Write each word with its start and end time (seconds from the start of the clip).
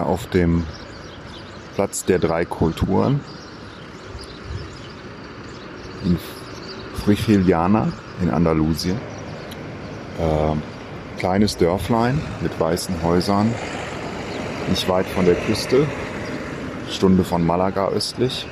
hier 0.00 0.06
auf 0.06 0.26
dem 0.26 0.64
Platz 1.74 2.04
der 2.04 2.18
drei 2.18 2.44
Kulturen 2.44 3.20
in 6.04 6.18
Frigiliana 6.94 7.92
in 8.22 8.30
Andalusien. 8.30 8.98
Ähm, 10.20 10.62
kleines 11.18 11.56
Dörflein 11.56 12.20
mit 12.40 12.58
weißen 12.58 13.02
Häusern, 13.02 13.54
nicht 14.68 14.88
weit 14.88 15.06
von 15.06 15.26
der 15.26 15.34
Küste, 15.34 15.86
Stunde 16.88 17.24
von 17.24 17.44
Malaga 17.44 17.88
östlich. 17.88 18.46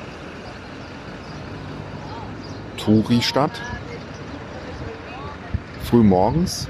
Touri-Stadt. 2.76 3.60
Früh 5.84 6.02
morgens. 6.02 6.68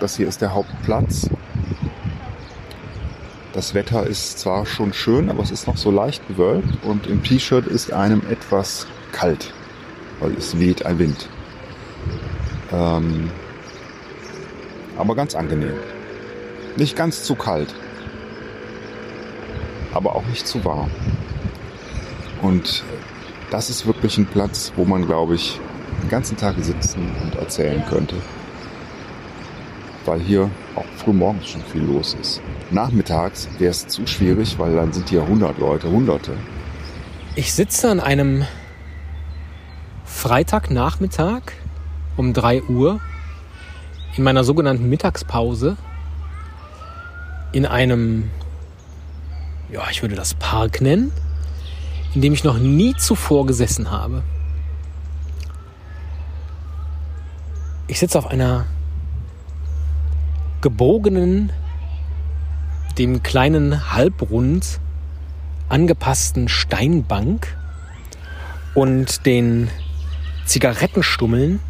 Das 0.00 0.16
hier 0.16 0.28
ist 0.28 0.40
der 0.40 0.52
Hauptplatz. 0.54 1.28
Das 3.64 3.72
Wetter 3.72 4.06
ist 4.06 4.40
zwar 4.40 4.66
schon 4.66 4.92
schön, 4.92 5.30
aber 5.30 5.42
es 5.42 5.50
ist 5.50 5.66
noch 5.66 5.78
so 5.78 5.90
leicht 5.90 6.28
bewölkt 6.28 6.84
und 6.84 7.06
im 7.06 7.22
T-Shirt 7.22 7.66
ist 7.66 7.94
einem 7.94 8.20
etwas 8.28 8.86
kalt, 9.10 9.54
weil 10.20 10.32
es 10.34 10.58
weht 10.58 10.84
ein 10.84 10.98
Wind. 10.98 11.30
Ähm, 12.70 13.30
aber 14.98 15.16
ganz 15.16 15.34
angenehm. 15.34 15.78
Nicht 16.76 16.94
ganz 16.94 17.24
zu 17.24 17.36
kalt, 17.36 17.74
aber 19.94 20.14
auch 20.14 20.26
nicht 20.26 20.46
zu 20.46 20.62
warm. 20.66 20.90
Und 22.42 22.84
das 23.50 23.70
ist 23.70 23.86
wirklich 23.86 24.18
ein 24.18 24.26
Platz, 24.26 24.74
wo 24.76 24.84
man, 24.84 25.06
glaube 25.06 25.36
ich, 25.36 25.58
den 26.02 26.10
ganzen 26.10 26.36
Tag 26.36 26.56
sitzen 26.60 27.16
und 27.22 27.36
erzählen 27.36 27.82
könnte. 27.88 28.16
Weil 30.04 30.20
hier 30.20 30.50
auch 30.76 30.84
früh 30.98 31.14
morgens 31.14 31.46
schon 31.46 31.62
viel 31.62 31.84
los 31.84 32.14
ist. 32.20 32.42
Nachmittags 32.70 33.48
wäre 33.58 33.70
es 33.70 33.86
zu 33.86 34.06
schwierig, 34.06 34.58
weil 34.58 34.74
dann 34.74 34.92
sind 34.92 35.08
hier 35.08 35.22
100 35.22 35.58
Leute, 35.58 35.88
Hunderte. 35.88 36.32
Ich 37.36 37.52
sitze 37.52 37.90
an 37.90 38.00
einem 38.00 38.44
Freitagnachmittag 40.04 41.42
um 42.16 42.32
3 42.32 42.62
Uhr 42.64 43.00
in 44.16 44.24
meiner 44.24 44.44
sogenannten 44.44 44.88
Mittagspause 44.88 45.76
in 47.52 47.66
einem, 47.66 48.30
ja, 49.70 49.82
ich 49.90 50.02
würde 50.02 50.14
das 50.14 50.34
Park 50.34 50.80
nennen, 50.80 51.12
in 52.14 52.22
dem 52.22 52.32
ich 52.32 52.44
noch 52.44 52.58
nie 52.58 52.94
zuvor 52.94 53.46
gesessen 53.46 53.90
habe. 53.90 54.22
Ich 57.86 57.98
sitze 57.98 58.18
auf 58.18 58.26
einer 58.26 58.66
gebogenen 60.60 61.52
dem 62.98 63.22
kleinen 63.22 63.92
halbrund 63.92 64.80
angepassten 65.68 66.48
Steinbank 66.48 67.56
und 68.74 69.26
den 69.26 69.70
Zigarettenstummeln 70.46 71.60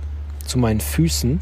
zu 0.45 0.59
meinen 0.59 0.81
Füßen. 0.81 1.41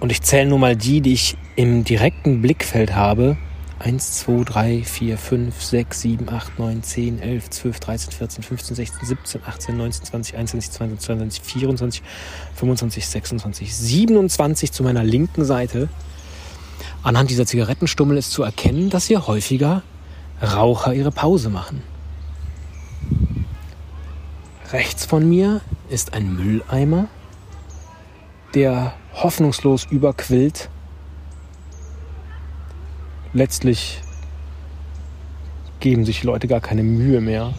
Und 0.00 0.10
ich 0.10 0.22
zähle 0.22 0.48
nur 0.48 0.58
mal 0.58 0.76
die, 0.76 1.00
die 1.00 1.12
ich 1.12 1.36
im 1.56 1.84
direkten 1.84 2.40
Blickfeld 2.40 2.94
habe. 2.94 3.36
1, 3.80 4.18
2, 4.20 4.44
3, 4.44 4.84
4, 4.84 5.18
5, 5.18 5.62
6, 5.62 6.00
7, 6.00 6.28
8, 6.28 6.58
9, 6.58 6.82
10, 6.82 7.18
11, 7.22 7.50
12, 7.50 7.80
13, 7.80 8.12
14, 8.12 8.44
15, 8.44 8.76
16, 8.76 9.06
17, 9.06 9.40
18, 9.46 9.76
19, 9.76 10.04
20, 10.04 10.36
21, 10.36 10.70
22, 10.72 11.06
22, 11.06 11.42
24, 11.42 12.02
25, 12.56 13.06
26, 13.06 13.74
27 13.74 14.72
zu 14.72 14.82
meiner 14.82 15.02
linken 15.02 15.44
Seite. 15.44 15.88
Anhand 17.02 17.30
dieser 17.30 17.46
Zigarettenstummel 17.46 18.18
ist 18.18 18.30
zu 18.30 18.42
erkennen, 18.42 18.90
dass 18.90 19.06
hier 19.06 19.26
häufiger 19.26 19.82
Raucher 20.42 20.94
ihre 20.94 21.10
Pause 21.10 21.48
machen. 21.48 21.82
Rechts 24.72 25.04
von 25.04 25.28
mir 25.28 25.62
ist 25.88 26.12
ein 26.12 26.34
Mülleimer, 26.34 27.08
der 28.54 28.92
hoffnungslos 29.14 29.86
überquillt. 29.90 30.68
Letztlich 33.32 34.00
geben 35.80 36.04
sich 36.04 36.22
Leute 36.22 36.46
gar 36.46 36.60
keine 36.60 36.82
Mühe 36.82 37.20
mehr, 37.20 37.54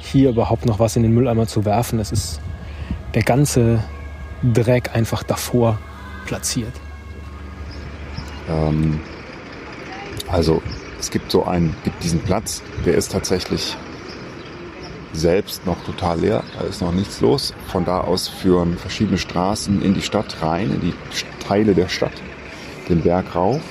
hier 0.00 0.30
überhaupt 0.30 0.64
noch 0.64 0.78
was 0.78 0.96
in 0.96 1.02
den 1.02 1.12
Mülleimer 1.12 1.46
zu 1.46 1.64
werfen. 1.64 1.98
Es 1.98 2.12
ist 2.12 2.40
der 3.14 3.22
ganze 3.22 3.82
Dreck 4.42 4.94
einfach 4.94 5.22
davor 5.22 5.78
platziert. 6.24 6.72
Ähm, 8.48 9.00
also 10.28 10.62
es 10.98 11.10
gibt 11.10 11.30
so 11.30 11.44
einen, 11.44 11.74
gibt 11.84 12.02
diesen 12.02 12.20
Platz, 12.20 12.62
der 12.84 12.94
ist 12.94 13.12
tatsächlich 13.12 13.76
selbst 15.12 15.66
noch 15.66 15.82
total 15.84 16.20
leer, 16.20 16.44
da 16.58 16.64
ist 16.64 16.82
noch 16.82 16.92
nichts 16.92 17.20
los. 17.20 17.54
Von 17.68 17.84
da 17.84 18.00
aus 18.00 18.28
führen 18.28 18.76
verschiedene 18.76 19.18
Straßen 19.18 19.82
in 19.82 19.94
die 19.94 20.02
Stadt 20.02 20.42
rein, 20.42 20.70
in 20.70 20.80
die 20.80 20.94
Teile 21.46 21.74
der 21.74 21.88
Stadt, 21.88 22.12
den 22.88 23.02
Berg 23.02 23.34
rauf. 23.34 23.62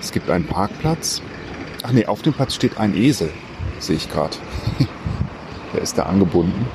Es 0.00 0.12
gibt 0.12 0.30
einen 0.30 0.46
Parkplatz. 0.46 1.22
Ach 1.82 1.92
nee, 1.92 2.06
auf 2.06 2.22
dem 2.22 2.32
Platz 2.32 2.54
steht 2.54 2.78
ein 2.78 2.94
Esel, 2.94 3.30
sehe 3.78 3.96
ich 3.96 4.10
gerade. 4.10 4.36
der 5.74 5.82
ist 5.82 5.96
da 5.96 6.04
angebunden. 6.04 6.66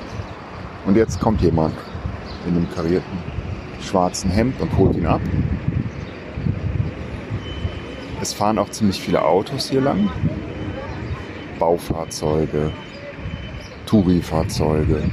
Und 0.86 0.96
jetzt 0.96 1.20
kommt 1.20 1.42
jemand 1.42 1.76
in 2.47 2.56
einem 2.56 2.70
karierten 2.74 3.18
schwarzen 3.82 4.30
Hemd 4.30 4.62
und 4.62 4.76
holt 4.78 4.96
ihn 4.96 5.06
ab. 5.06 5.22
Es 8.25 8.34
fahren 8.34 8.58
auch 8.58 8.72
ziemlich 8.72 9.00
viele 9.00 9.24
Autos 9.24 9.69
hier 9.69 9.81
lang. 9.81 10.09
Baufahrzeuge, 11.59 12.72
Touri-Fahrzeuge, 13.86 15.03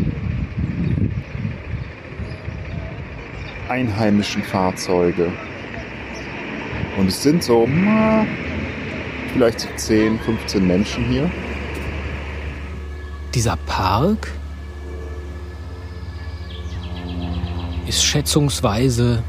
einheimischen 3.69 4.43
Fahrzeuge. 4.43 5.31
Und 6.97 7.09
es 7.09 7.23
sind 7.23 7.45
so 7.45 7.69
na, 7.69 8.25
vielleicht 9.35 9.61
so 9.61 9.69
10, 9.77 10.19
15 10.19 10.67
Menschen 10.67 11.05
hier. 11.05 11.31
Dieser 13.35 13.59
Park 13.67 14.33
ist 17.87 18.03
schätzungsweise 18.03 19.23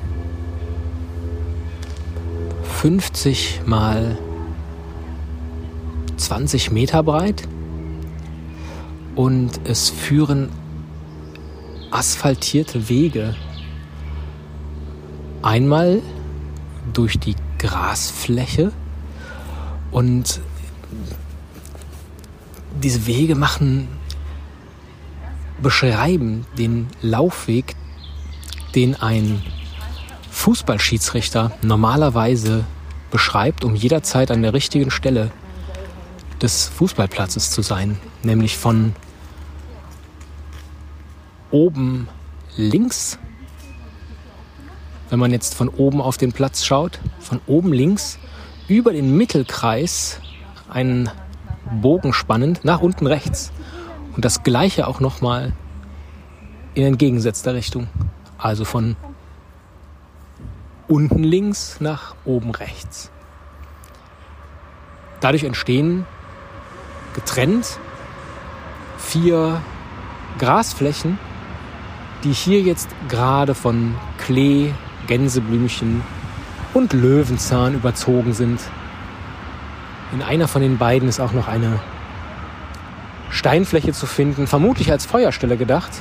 50 2.84 3.62
mal 3.66 4.18
20 6.18 6.70
Meter 6.72 7.02
breit. 7.02 7.48
Und 9.16 9.62
es 9.64 9.90
führen 9.90 10.50
asphaltierte 11.92 12.90
Wege 12.90 13.38
einmal 15.42 16.02
durch 16.92 17.18
die 17.18 17.36
Grasfläche. 17.58 18.74
Und 19.92 20.42
diese 22.81 23.07
Wege 23.07 23.36
machen, 23.36 23.88
beschreiben 25.62 26.46
den 26.57 26.88
Laufweg, 27.02 27.78
den 28.75 28.98
ein 28.98 29.42
Fußballschiedsrichter 30.44 31.54
normalerweise 31.62 32.66
beschreibt, 33.13 33.63
um 33.63 33.75
jederzeit 33.75 34.31
an 34.31 34.42
der 34.42 34.54
richtigen 34.54 34.89
Stelle 34.89 35.31
des 36.42 36.68
Fußballplatzes 36.68 37.51
zu 37.51 37.62
sein, 37.62 38.00
nämlich 38.24 38.57
von 38.57 38.95
oben 41.51 42.10
links, 42.57 43.19
wenn 45.12 45.19
man 45.19 45.31
jetzt 45.31 45.54
von 45.54 45.69
oben 45.69 46.01
auf 46.01 46.18
den 46.18 46.33
Platz 46.33 46.65
schaut, 46.65 47.00
von 47.19 47.39
oben 47.45 47.71
links 47.71 48.18
über 48.68 48.92
den 48.92 49.16
Mittelkreis 49.16 50.19
einen 50.68 51.12
Bogen 51.81 52.13
spannend 52.13 52.66
nach 52.66 52.81
unten 52.81 53.06
rechts. 53.06 53.51
Und 54.16 54.25
das 54.25 54.42
gleiche 54.42 54.88
auch 54.88 55.00
nochmal 55.00 55.54
in 56.74 56.83
entgegengesetzter 56.83 57.54
Richtung, 57.54 57.88
also 58.39 58.66
von 58.66 58.95
unten 60.88 61.24
links 61.24 61.77
nach 61.80 62.15
oben 62.25 62.51
rechts. 62.51 63.12
Dadurch 65.19 65.44
entstehen 65.44 66.06
getrennt 67.13 67.80
vier 68.97 69.62
Grasflächen, 70.39 71.18
die 72.24 72.33
hier 72.33 72.62
jetzt 72.62 72.89
gerade 73.07 73.56
von 73.56 73.95
Klee, 74.18 74.71
Gänseblümchen 75.07 76.01
und 76.74 76.94
Löwenzahn 76.94 77.75
überzogen 77.75 78.33
sind. 78.33 78.59
In 80.13 80.21
einer 80.21 80.47
von 80.47 80.62
den 80.62 80.77
beiden 80.77 81.07
ist 81.07 81.19
auch 81.19 81.33
noch 81.33 81.47
eine 81.47 81.80
Steinfläche 83.30 83.94
zu 83.94 84.06
finden, 84.06 84.47
vermutlich 84.47 84.91
als 84.91 85.06
Feuerstelle 85.06 85.57
gedacht, 85.57 85.91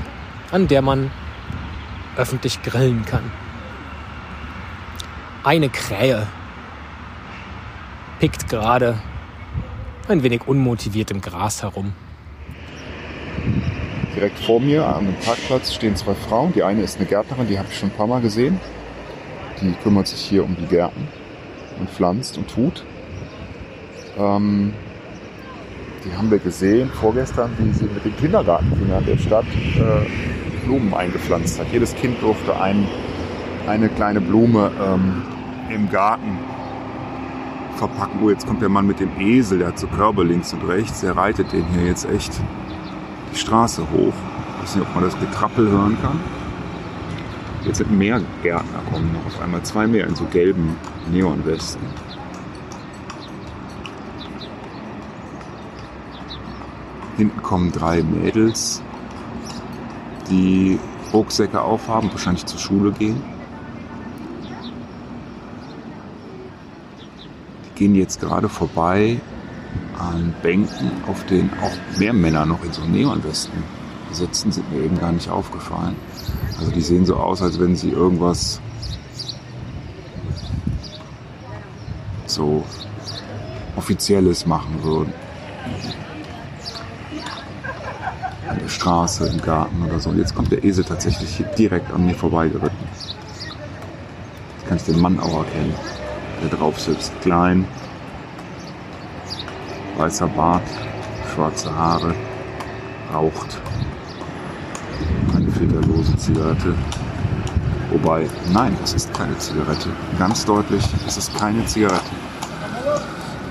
an 0.51 0.69
der 0.69 0.83
man 0.83 1.11
öffentlich 2.17 2.63
grillen 2.63 3.05
kann 3.05 3.31
eine 5.45 5.69
Krähe 5.69 6.27
pickt 8.21 8.49
gerade 8.49 8.99
ein 10.09 10.23
wenig 10.23 10.47
unmotiviert 10.47 11.11
im 11.11 11.21
Gras 11.21 11.63
herum. 11.63 11.93
Direkt 14.15 14.39
vor 14.39 14.61
mir 14.61 14.87
an 14.87 15.07
dem 15.07 15.17
Parkplatz 15.17 15.75
stehen 15.75 15.97
zwei 15.97 16.15
Frauen. 16.15 16.53
Die 16.53 16.63
eine 16.63 16.83
ist 16.83 16.99
eine 16.99 17.07
Gärtnerin, 17.07 17.49
die 17.49 17.59
habe 17.59 17.69
ich 17.71 17.79
schon 17.79 17.89
ein 17.89 17.97
paar 17.97 18.07
Mal 18.07 18.21
gesehen. 18.21 18.61
Die 19.61 19.73
kümmert 19.83 20.07
sich 20.07 20.21
hier 20.21 20.45
um 20.45 20.57
die 20.57 20.67
Gärten 20.67 21.09
und 21.81 21.91
pflanzt 21.91 22.37
und 22.37 22.49
tut. 22.49 22.85
Ähm, 24.19 24.75
die 26.05 26.17
haben 26.17 26.31
wir 26.31 26.39
gesehen 26.39 26.91
vorgestern, 26.91 27.53
wie 27.59 27.73
sie 27.73 27.85
mit 27.85 28.05
den 28.05 28.17
Kindergartenkindern 28.17 29.05
der 29.07 29.19
Stadt 29.19 29.47
äh, 29.77 30.65
Blumen 30.65 30.93
eingepflanzt 30.95 31.59
hat. 31.59 31.67
Jedes 31.73 31.95
Kind 31.95 32.21
durfte 32.23 32.61
ein, 32.61 32.87
eine 33.67 33.89
kleine 33.89 34.21
Blume 34.21 34.71
ähm, 34.81 35.23
im 35.71 35.91
Garten 35.91 36.39
verpacken. 37.77 38.21
Oh, 38.23 38.31
jetzt 38.31 38.47
kommt 38.47 38.63
der 38.63 38.69
Mann 38.69 38.87
mit 38.87 39.01
dem 39.01 39.11
Esel, 39.19 39.59
der 39.59 39.69
hat 39.69 39.79
so 39.79 39.87
Körbe 39.87 40.25
links 40.25 40.53
und 40.53 40.67
rechts. 40.67 41.01
Der 41.01 41.17
reitet 41.17 41.53
den 41.53 41.65
hier 41.75 41.87
jetzt 41.87 42.09
echt 42.09 42.33
die 43.33 43.39
Straße 43.39 43.83
hoch. 43.83 44.13
Ich 44.57 44.63
weiß 44.63 44.77
nicht, 44.77 44.87
ob 44.87 44.95
man 44.95 45.05
das 45.05 45.19
Getrappel 45.19 45.69
hören 45.69 45.97
kann. 46.01 46.21
Jetzt 47.65 47.79
sind 47.79 47.97
mehr 47.97 48.21
Gärtner 48.43 48.81
kommen 48.91 49.13
noch 49.13 49.27
auf 49.27 49.41
einmal 49.41 49.63
zwei 49.63 49.87
mehr 49.87 50.07
in 50.07 50.17
so 50.17 50.25
gelben 50.25 50.77
Neonwesten. 51.13 51.83
Hinten 57.17 57.43
kommen 57.43 57.71
drei 57.71 58.03
Mädels, 58.03 58.83
die 60.31 60.79
Rucksäcke 61.13 61.61
aufhaben, 61.61 62.11
wahrscheinlich 62.11 62.47
zur 62.47 62.59
Schule 62.59 62.91
gehen. 62.91 63.23
Gehen 67.75 67.95
jetzt 67.95 68.21
gerade 68.21 68.49
vorbei 68.49 69.19
an 69.99 70.35
Bänken, 70.43 70.91
auf 71.07 71.25
denen 71.27 71.51
auch 71.63 71.99
mehr 71.99 72.13
Männer 72.13 72.47
noch 72.47 72.65
in 72.65 72.73
so 72.73 72.83
Neonwesten 72.83 73.63
sitzen, 74.11 74.53
sind 74.53 74.71
mir 74.73 74.85
eben 74.85 74.99
gar 74.99 75.13
nicht 75.13 75.31
aufgefallen. 75.31 75.97
Also 76.59 76.71
die 76.71 76.81
sehen 76.81 77.07
so 77.07 77.17
aus, 77.17 77.43
als 77.43 77.59
wenn 77.59 77.77
sie 77.77 77.91
irgendwas 77.91 78.61
so 82.27 82.65
Offizielles 83.77 84.47
machen 84.47 84.83
würden. 84.83 85.13
An 88.49 88.59
der 88.59 88.69
Straße, 88.69 89.27
im 89.29 89.41
Garten 89.41 89.83
oder 89.85 89.99
so. 89.99 90.11
Und 90.11 90.19
jetzt 90.19 90.35
kommt 90.35 90.53
der 90.53 90.63
Esel 90.63 90.85
tatsächlich 90.85 91.37
hier 91.37 91.47
direkt 91.47 91.93
an 91.93 92.07
mir 92.07 92.15
vorbeigeritten. 92.15 92.79
Jetzt 92.93 94.69
kann 94.69 94.77
ich 94.77 94.85
den 94.85 95.01
Mann 95.01 95.19
auch 95.21 95.39
erkennen, 95.39 95.75
der 96.43 96.59
drauf 96.59 96.79
sitzt. 96.81 97.13
Klein, 97.21 97.67
weißer 99.97 100.27
Bart, 100.29 100.63
schwarze 101.35 101.75
Haare, 101.75 102.15
raucht 103.13 103.61
eine 105.35 105.51
filterlose 105.51 106.17
Zigarette. 106.17 106.75
Wobei, 107.91 108.27
nein, 108.53 108.77
es 108.83 108.95
ist 108.95 109.13
keine 109.13 109.37
Zigarette. 109.39 109.91
Ganz 110.19 110.45
deutlich, 110.45 110.85
es 111.07 111.17
ist 111.17 111.39
keine 111.39 111.65
Zigarette. 111.67 112.11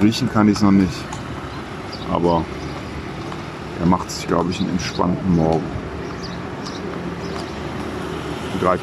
Riechen 0.01 0.29
kann 0.31 0.47
ich 0.47 0.55
es 0.55 0.61
noch 0.63 0.71
nicht. 0.71 0.93
Aber 2.11 2.43
er 3.79 3.85
macht 3.85 4.09
sich, 4.11 4.27
glaube 4.27 4.51
ich, 4.51 4.59
einen 4.59 4.69
entspannten 4.69 5.35
Morgen. 5.35 5.81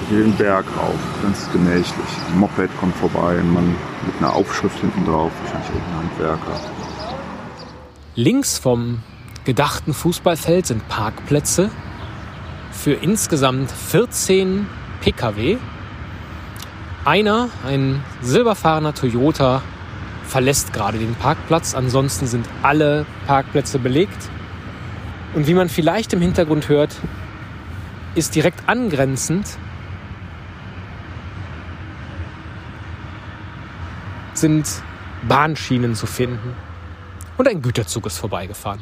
Hier 0.08 0.25
den 0.25 0.34
Berg 0.34 0.64
rauf, 0.76 0.99
ganz 1.22 1.49
gemächlich. 1.52 1.94
Ein 2.32 2.40
Moped 2.40 2.69
kommt 2.81 2.96
vorbei, 2.96 3.37
Mann 3.44 3.76
mit 4.08 4.16
einer 4.19 4.34
Aufschrift 4.34 4.81
hinten 4.81 5.05
drauf, 5.05 5.31
wahrscheinlich 5.43 5.70
irgendein 5.70 6.10
Handwerker. 6.10 6.60
Links 8.14 8.58
vom 8.58 9.00
gedachten 9.44 9.94
Fußballfeld 9.94 10.66
sind 10.66 10.88
Parkplätze 10.88 11.70
für 12.72 12.94
insgesamt 12.94 13.70
14 13.70 14.66
Pkw. 15.00 15.58
Einer, 17.05 17.49
ein 17.66 18.02
silberfahrener 18.22 18.94
Toyota, 18.94 19.62
verlässt 20.26 20.72
gerade 20.72 20.99
den 20.99 21.14
Parkplatz. 21.14 21.75
Ansonsten 21.75 22.26
sind 22.26 22.46
alle 22.62 23.06
Parkplätze 23.26 23.78
belegt. 23.78 24.31
Und 25.34 25.46
wie 25.46 25.55
man 25.55 25.69
vielleicht 25.69 26.12
im 26.12 26.20
Hintergrund 26.20 26.69
hört, 26.69 26.96
ist 28.14 28.34
direkt 28.34 28.69
angrenzend 28.69 29.46
sind 34.40 34.67
Bahnschienen 35.26 35.94
zu 35.94 36.06
finden. 36.06 36.55
Und 37.37 37.49
ein 37.49 37.62
Güterzug 37.62 38.06
ist 38.06 38.19
vorbeigefahren. 38.19 38.81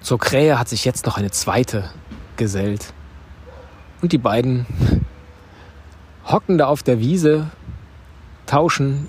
Zur 0.00 0.18
Krähe 0.18 0.58
hat 0.58 0.68
sich 0.68 0.84
jetzt 0.84 1.06
noch 1.06 1.16
eine 1.16 1.30
zweite 1.30 1.90
gesellt. 2.36 2.92
Und 4.00 4.12
die 4.12 4.18
beiden 4.18 4.66
hocken 6.24 6.58
da 6.58 6.66
auf 6.66 6.82
der 6.82 6.98
Wiese, 6.98 7.50
tauschen 8.46 9.08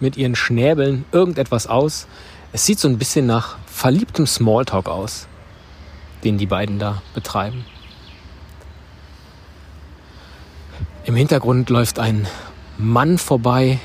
mit 0.00 0.16
ihren 0.16 0.34
Schnäbeln 0.34 1.04
irgendetwas 1.12 1.66
aus. 1.66 2.08
Es 2.52 2.66
sieht 2.66 2.80
so 2.80 2.88
ein 2.88 2.98
bisschen 2.98 3.26
nach 3.26 3.56
verliebtem 3.66 4.26
Smalltalk 4.26 4.88
aus, 4.88 5.28
den 6.24 6.38
die 6.38 6.46
beiden 6.46 6.78
da 6.78 7.02
betreiben. 7.14 7.64
Im 11.10 11.16
Hintergrund 11.16 11.70
läuft 11.70 11.98
ein 11.98 12.28
Mann 12.78 13.18
vorbei, 13.18 13.80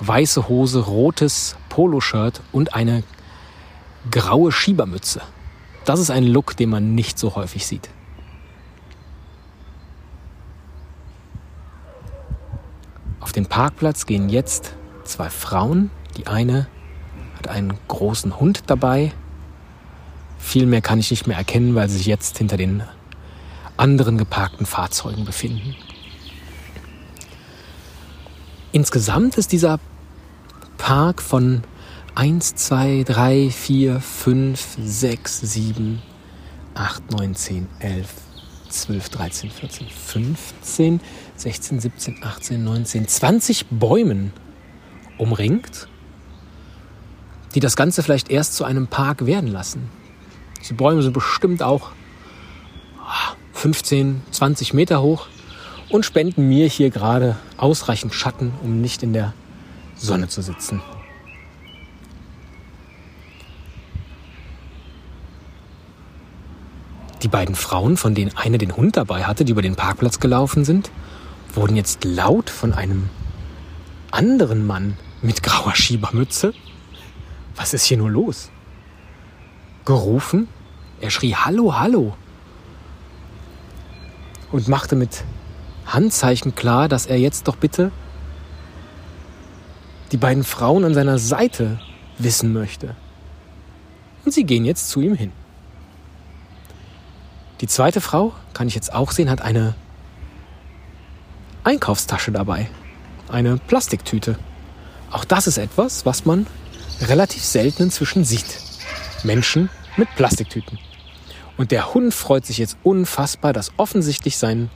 weiße 0.00 0.46
Hose, 0.46 0.80
rotes 0.80 1.56
Poloshirt 1.70 2.42
und 2.52 2.74
eine 2.74 3.02
graue 4.10 4.52
Schiebermütze. 4.52 5.22
Das 5.86 6.00
ist 6.00 6.10
ein 6.10 6.26
Look, 6.26 6.54
den 6.58 6.68
man 6.68 6.94
nicht 6.94 7.18
so 7.18 7.34
häufig 7.34 7.66
sieht. 7.66 7.88
Auf 13.20 13.32
den 13.32 13.46
Parkplatz 13.46 14.04
gehen 14.04 14.28
jetzt 14.28 14.74
zwei 15.04 15.30
Frauen. 15.30 15.90
Die 16.18 16.26
eine 16.26 16.66
hat 17.38 17.48
einen 17.48 17.72
großen 17.88 18.38
Hund 18.38 18.64
dabei. 18.66 19.12
Viel 20.38 20.66
mehr 20.66 20.82
kann 20.82 20.98
ich 20.98 21.10
nicht 21.10 21.26
mehr 21.26 21.38
erkennen, 21.38 21.74
weil 21.74 21.88
sie 21.88 21.96
sich 21.96 22.06
jetzt 22.06 22.36
hinter 22.36 22.58
den 22.58 22.82
anderen 23.78 24.18
geparkten 24.18 24.66
Fahrzeugen 24.66 25.24
befinden. 25.24 25.74
Insgesamt 28.72 29.36
ist 29.36 29.50
dieser 29.50 29.80
Park 30.78 31.20
von 31.22 31.62
1, 32.14 32.54
2, 32.54 33.02
3, 33.04 33.50
4, 33.50 34.00
5, 34.00 34.76
6, 34.80 35.40
7, 35.40 36.02
8, 36.74 37.10
9, 37.10 37.34
10, 37.34 37.68
11, 37.80 38.06
12, 38.68 39.08
13, 39.08 39.50
14, 39.50 39.86
15, 39.88 41.00
16, 41.34 41.80
17, 41.80 42.22
18, 42.22 42.62
19, 42.62 43.08
20 43.08 43.66
Bäumen 43.70 44.32
umringt, 45.18 45.88
die 47.56 47.60
das 47.60 47.74
Ganze 47.74 48.04
vielleicht 48.04 48.30
erst 48.30 48.54
zu 48.54 48.64
einem 48.64 48.86
Park 48.86 49.26
werden 49.26 49.50
lassen. 49.50 49.90
Diese 50.60 50.74
Bäume 50.74 51.02
sind 51.02 51.12
bestimmt 51.12 51.64
auch 51.64 51.90
15, 53.52 54.22
20 54.30 54.74
Meter 54.74 55.02
hoch 55.02 55.26
und 55.90 56.04
spenden 56.04 56.48
mir 56.48 56.68
hier 56.68 56.90
gerade 56.90 57.36
ausreichend 57.56 58.14
Schatten, 58.14 58.52
um 58.62 58.80
nicht 58.80 59.02
in 59.02 59.12
der 59.12 59.34
Sonne 59.96 60.28
zu 60.28 60.40
sitzen. 60.40 60.80
Die 67.22 67.28
beiden 67.28 67.54
Frauen, 67.54 67.98
von 67.98 68.14
denen 68.14 68.34
eine 68.34 68.56
den 68.56 68.74
Hund 68.74 68.96
dabei 68.96 69.24
hatte, 69.24 69.44
die 69.44 69.52
über 69.52 69.60
den 69.60 69.76
Parkplatz 69.76 70.20
gelaufen 70.20 70.64
sind, 70.64 70.90
wurden 71.52 71.76
jetzt 71.76 72.04
laut 72.04 72.48
von 72.48 72.72
einem 72.72 73.10
anderen 74.10 74.66
Mann 74.66 74.96
mit 75.20 75.42
grauer 75.42 75.74
Schiebermütze. 75.74 76.54
Was 77.56 77.74
ist 77.74 77.84
hier 77.84 77.98
nur 77.98 78.10
los? 78.10 78.50
Gerufen. 79.84 80.48
Er 81.00 81.10
schrie 81.10 81.34
Hallo, 81.34 81.78
hallo. 81.78 82.16
Und 84.50 84.68
machte 84.68 84.96
mit 84.96 85.24
Handzeichen 85.92 86.54
klar, 86.54 86.88
dass 86.88 87.06
er 87.06 87.18
jetzt 87.18 87.48
doch 87.48 87.56
bitte 87.56 87.90
die 90.12 90.16
beiden 90.16 90.44
Frauen 90.44 90.84
an 90.84 90.94
seiner 90.94 91.18
Seite 91.18 91.78
wissen 92.18 92.52
möchte. 92.52 92.96
Und 94.24 94.32
sie 94.32 94.44
gehen 94.44 94.64
jetzt 94.64 94.88
zu 94.90 95.00
ihm 95.00 95.14
hin. 95.14 95.32
Die 97.60 97.66
zweite 97.66 98.00
Frau, 98.00 98.32
kann 98.54 98.68
ich 98.68 98.74
jetzt 98.74 98.92
auch 98.92 99.12
sehen, 99.12 99.30
hat 99.30 99.42
eine 99.42 99.74
Einkaufstasche 101.64 102.32
dabei. 102.32 102.68
Eine 103.28 103.58
Plastiktüte. 103.58 104.38
Auch 105.10 105.24
das 105.24 105.46
ist 105.46 105.58
etwas, 105.58 106.06
was 106.06 106.24
man 106.24 106.46
relativ 107.02 107.44
selten 107.44 107.84
inzwischen 107.84 108.24
sieht. 108.24 108.60
Menschen 109.22 109.68
mit 109.96 110.08
Plastiktüten. 110.16 110.78
Und 111.56 111.70
der 111.70 111.92
Hund 111.92 112.14
freut 112.14 112.46
sich 112.46 112.58
jetzt 112.58 112.78
unfassbar, 112.82 113.52
dass 113.52 113.72
offensichtlich 113.76 114.38
sein 114.38 114.70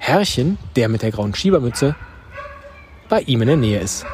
Herrchen, 0.00 0.56
der 0.76 0.88
mit 0.88 1.02
der 1.02 1.12
grauen 1.12 1.34
Schiebermütze, 1.34 1.94
bei 3.10 3.20
ihm 3.20 3.42
in 3.42 3.48
der 3.48 3.56
Nähe 3.58 3.80
ist. 3.80 4.06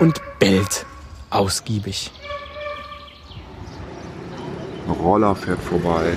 Und 0.00 0.20
bellt 0.40 0.86
ausgiebig. 1.30 2.10
Ein 4.86 4.92
Roller 4.92 5.34
fährt 5.36 5.60
vorbei. 5.60 6.14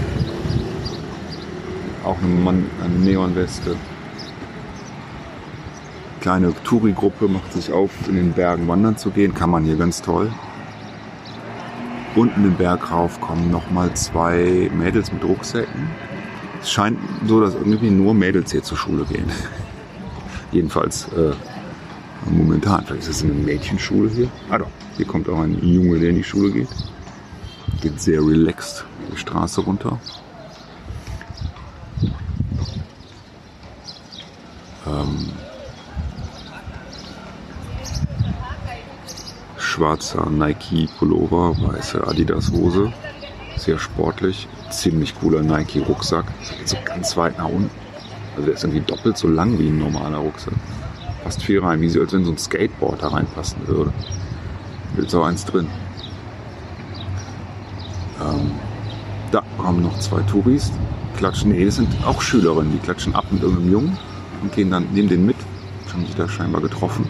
Auch 2.06 2.18
ein 2.18 2.44
Mann, 2.44 2.70
eine 2.82 2.96
Neonweste. 2.96 3.76
Kleine 6.22 6.54
Touri-Gruppe 6.64 7.28
macht 7.28 7.54
sich 7.54 7.72
auf, 7.72 7.92
in 8.08 8.16
den 8.16 8.34
Bergen 8.34 8.68
wandern 8.68 8.98
zu 8.98 9.12
gehen. 9.12 9.34
Kann 9.34 9.50
man 9.50 9.66
hier 9.66 9.76
ganz 9.76 10.02
toll. 10.02 10.32
Unten 12.16 12.44
den 12.44 12.56
Berg 12.56 12.92
rauf 12.92 13.20
kommen 13.20 13.52
nochmal 13.52 13.94
zwei 13.94 14.72
Mädels 14.74 15.12
mit 15.12 15.24
Rucksäcken. 15.24 15.90
Es 16.62 16.72
scheint 16.72 17.00
so, 17.28 17.40
dass 17.40 17.54
irgendwie 17.56 17.90
nur 17.90 18.14
Mädels 18.14 18.52
hier 18.52 18.64
zur 18.64 18.78
Schule 18.78 19.06
gehen. 19.06 19.26
Jedenfalls 20.52 21.08
äh, 21.14 21.34
momentan. 22.30 22.86
Vielleicht 22.86 23.04
ist 23.04 23.18
es 23.18 23.24
eine 23.24 23.34
Mädchenschule 23.34 24.10
hier. 24.10 24.30
Ah 24.50 24.58
doch, 24.58 24.70
hier 24.96 25.06
kommt 25.06 25.30
auch 25.30 25.40
ein 25.40 25.58
Junge, 25.64 26.00
der 26.00 26.10
in 26.10 26.16
die 26.18 26.24
Schule 26.24 26.52
geht. 26.52 26.70
Geht 27.82 28.02
sehr 28.02 28.22
relaxed 28.22 28.86
die 29.12 29.18
Straße 29.18 29.62
runter. 29.62 30.00
Ähm, 34.86 35.30
schwarzer 39.58 40.30
Nike 40.30 40.88
Pullover, 40.98 41.56
weiße 41.60 42.06
Adidas 42.08 42.52
Hose, 42.52 42.94
sehr 43.68 43.78
sportlich, 43.80 44.48
ziemlich 44.70 45.14
cooler 45.20 45.42
Nike 45.42 45.80
Rucksack, 45.80 46.26
geht 46.58 46.70
so 46.70 46.78
ganz 46.86 47.18
weit 47.18 47.38
nach 47.38 47.50
unten. 47.50 47.70
Also 48.36 48.46
der 48.46 48.56
ist 48.56 48.64
irgendwie 48.64 48.82
doppelt 48.82 49.18
so 49.18 49.28
lang 49.28 49.60
wie 49.60 49.68
ein 49.68 49.78
normaler 49.78 50.20
Rucksack. 50.20 50.54
Passt 51.24 51.44
viel 51.44 51.60
rein, 51.60 51.82
wie 51.82 52.00
als 52.00 52.14
wenn 52.14 52.24
so 52.24 52.32
ein 52.32 52.38
Skateboard 52.38 53.04
da 53.04 53.10
reinpassen 53.10 53.68
würde. 53.68 53.92
Ist 54.96 55.14
auch 55.14 55.26
eins 55.26 55.44
drin. 55.44 55.68
Ähm, 58.22 58.52
da 59.32 59.44
kommen 59.58 59.84
noch 59.84 60.00
zwei 60.00 60.22
Touris, 60.22 60.72
klatschen, 61.18 61.52
nee, 61.52 61.66
das 61.66 61.76
sind 61.76 61.90
auch 62.06 62.22
Schülerinnen, 62.22 62.72
die 62.72 62.80
klatschen 62.80 63.16
ab 63.16 63.26
mit 63.32 63.44
irgendeinem 63.44 63.72
Jungen 63.72 63.98
und 64.42 64.54
gehen 64.54 64.72
dann, 64.72 64.88
nehmen 64.94 65.10
den 65.10 65.26
mit. 65.26 65.36
Haben 65.92 66.06
sich 66.06 66.16
da 66.16 66.30
scheinbar 66.30 66.62
getroffen. 66.62 67.10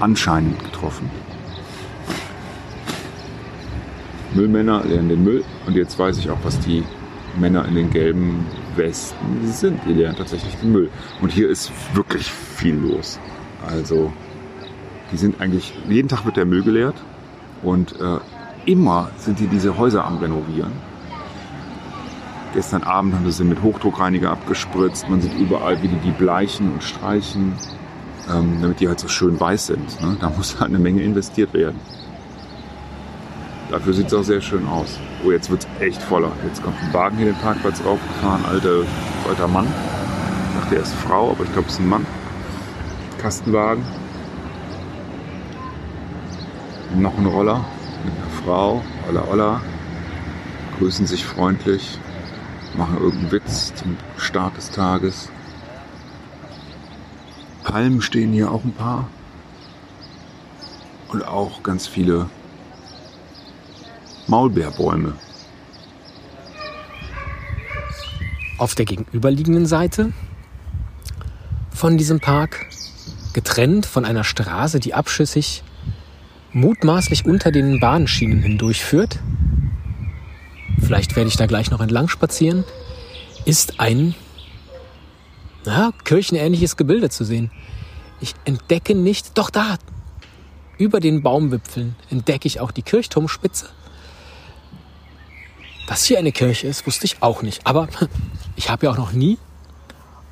Anscheinend 0.00 0.58
getroffen. 0.64 1.08
Müllmänner 4.38 4.84
lernen 4.84 5.08
den 5.08 5.24
Müll 5.24 5.44
und 5.66 5.74
jetzt 5.74 5.98
weiß 5.98 6.16
ich 6.18 6.30
auch, 6.30 6.38
was 6.44 6.60
die 6.60 6.84
Männer 7.36 7.64
in 7.64 7.74
den 7.74 7.90
gelben 7.90 8.46
Westen 8.76 9.44
sind. 9.44 9.80
Die 9.86 9.92
lernen 9.92 10.16
tatsächlich 10.16 10.54
den 10.56 10.70
Müll. 10.70 10.90
Und 11.20 11.32
hier 11.32 11.48
ist 11.48 11.72
wirklich 11.94 12.30
viel 12.30 12.76
los. 12.76 13.18
Also, 13.66 14.12
die 15.10 15.16
sind 15.16 15.40
eigentlich, 15.40 15.74
jeden 15.88 16.08
Tag 16.08 16.24
wird 16.24 16.36
der 16.36 16.44
Müll 16.44 16.62
geleert 16.62 16.94
und 17.62 18.00
äh, 18.00 18.18
immer 18.64 19.10
sind 19.16 19.40
die 19.40 19.48
diese 19.48 19.76
Häuser 19.76 20.04
am 20.04 20.18
Renovieren. 20.18 20.72
Gestern 22.54 22.84
Abend 22.84 23.14
haben 23.14 23.30
sie 23.30 23.44
mit 23.44 23.60
Hochdruckreiniger 23.60 24.30
abgespritzt. 24.30 25.08
Man 25.08 25.20
sieht 25.20 25.36
überall, 25.36 25.82
wie 25.82 25.88
die 25.88 25.98
die 25.98 26.12
bleichen 26.12 26.72
und 26.72 26.82
streichen, 26.84 27.54
ähm, 28.32 28.58
damit 28.62 28.78
die 28.78 28.86
halt 28.86 29.00
so 29.00 29.08
schön 29.08 29.38
weiß 29.38 29.66
sind. 29.66 30.00
Ne? 30.00 30.16
Da 30.20 30.30
muss 30.30 30.60
halt 30.60 30.70
eine 30.70 30.78
Menge 30.78 31.02
investiert 31.02 31.52
werden. 31.52 31.78
Dafür 33.70 33.92
sieht 33.92 34.06
es 34.06 34.14
auch 34.14 34.22
sehr 34.22 34.40
schön 34.40 34.66
aus. 34.66 34.98
Oh, 35.24 35.30
jetzt 35.30 35.50
wird 35.50 35.66
es 35.66 35.82
echt 35.82 36.02
voller. 36.02 36.32
Jetzt 36.46 36.62
kommt 36.62 36.76
ein 36.82 36.92
Wagen 36.94 37.18
hier 37.18 37.26
den 37.26 37.34
Parkplatz 37.34 37.82
raufgefahren, 37.84 38.44
alter, 38.46 38.82
alter 39.28 39.48
Mann. 39.48 39.66
Ich 39.66 40.60
dachte, 40.60 40.76
er 40.76 40.82
ist 40.82 40.94
Frau, 40.94 41.32
aber 41.32 41.44
ich 41.44 41.52
glaube, 41.52 41.68
es 41.68 41.74
ist 41.74 41.80
ein 41.80 41.88
Mann. 41.88 42.06
Kastenwagen. 43.18 43.84
Noch 46.96 47.18
ein 47.18 47.26
Roller 47.26 47.64
mit 48.04 48.14
einer 48.14 48.42
Frau. 48.42 48.82
Olla, 49.06 49.24
olla. 49.30 49.60
Grüßen 50.78 51.06
sich 51.06 51.26
freundlich. 51.26 51.98
Machen 52.74 52.96
irgendeinen 52.98 53.32
Witz 53.32 53.74
zum 53.74 53.98
Start 54.16 54.56
des 54.56 54.70
Tages. 54.70 55.30
Palmen 57.64 58.00
stehen 58.00 58.32
hier 58.32 58.50
auch 58.50 58.64
ein 58.64 58.72
paar. 58.72 59.08
Und 61.08 61.26
auch 61.26 61.62
ganz 61.62 61.86
viele 61.86 62.30
Maulbeerbäume. 64.28 65.14
Auf 68.58 68.74
der 68.74 68.84
gegenüberliegenden 68.84 69.66
Seite 69.66 70.12
von 71.70 71.96
diesem 71.96 72.20
Park, 72.20 72.66
getrennt 73.32 73.86
von 73.86 74.04
einer 74.04 74.24
Straße, 74.24 74.80
die 74.80 74.92
abschüssig 74.92 75.62
mutmaßlich 76.52 77.24
unter 77.24 77.52
den 77.52 77.80
Bahnschienen 77.80 78.42
hindurchführt, 78.42 79.18
vielleicht 80.78 81.16
werde 81.16 81.28
ich 81.28 81.36
da 81.36 81.46
gleich 81.46 81.70
noch 81.70 81.80
entlang 81.80 82.08
spazieren, 82.08 82.64
ist 83.46 83.80
ein 83.80 84.14
na, 85.64 85.92
kirchenähnliches 86.04 86.76
Gebilde 86.76 87.08
zu 87.08 87.24
sehen. 87.24 87.50
Ich 88.20 88.34
entdecke 88.44 88.94
nicht, 88.94 89.38
doch 89.38 89.48
da, 89.48 89.78
über 90.76 91.00
den 91.00 91.22
Baumwipfeln 91.22 91.96
entdecke 92.10 92.46
ich 92.46 92.60
auch 92.60 92.72
die 92.72 92.82
Kirchturmspitze 92.82 93.68
dass 95.88 96.04
hier 96.04 96.18
eine 96.18 96.32
Kirche 96.32 96.66
ist, 96.66 96.86
wusste 96.86 97.06
ich 97.06 97.22
auch 97.22 97.40
nicht. 97.40 97.66
Aber 97.66 97.88
ich 98.56 98.68
habe 98.68 98.86
ja 98.86 98.92
auch 98.92 98.98
noch 98.98 99.12
nie 99.12 99.38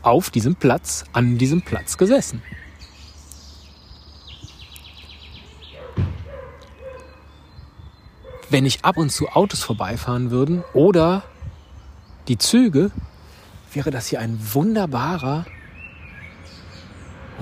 auf 0.02 0.28
diesem 0.28 0.54
Platz, 0.54 1.04
an 1.14 1.38
diesem 1.38 1.62
Platz 1.62 1.96
gesessen. 1.96 2.42
Wenn 8.50 8.66
ich 8.66 8.84
ab 8.84 8.98
und 8.98 9.10
zu 9.10 9.28
Autos 9.30 9.62
vorbeifahren 9.62 10.30
würden 10.30 10.62
oder 10.74 11.24
die 12.28 12.36
Züge, 12.36 12.90
wäre 13.72 13.90
das 13.90 14.08
hier 14.08 14.20
ein 14.20 14.38
wunderbarer, 14.52 15.46